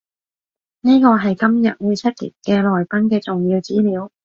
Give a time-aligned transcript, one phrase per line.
[0.81, 4.11] 呢個係今日會出席嘅來賓嘅重要資料